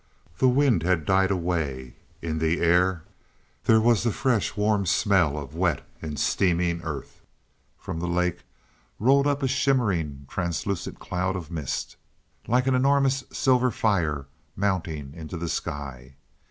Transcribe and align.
The 0.39 0.49
wind 0.49 0.81
had 0.81 1.05
died 1.05 1.29
away; 1.29 1.93
in 2.23 2.39
the 2.39 2.59
air 2.59 3.03
there 3.65 3.79
was 3.79 4.01
the 4.01 4.11
fresh 4.11 4.57
warm 4.57 4.87
smell 4.87 5.37
of 5.37 5.53
wet 5.53 5.85
and 6.01 6.19
steaming 6.19 6.81
earth. 6.81 7.21
From 7.77 7.99
the 7.99 8.07
lake 8.07 8.39
rolled 8.97 9.27
up 9.27 9.43
a 9.43 9.47
shimmering 9.47 10.25
translucent 10.27 10.97
cloud 10.97 11.35
of 11.35 11.51
mist, 11.51 11.97
like 12.47 12.65
an 12.65 12.73
enormous 12.73 13.25
silver 13.31 13.69
fire 13.69 14.25
mounting 14.55 15.13
into 15.13 15.37
the 15.37 15.47
sky. 15.47 16.15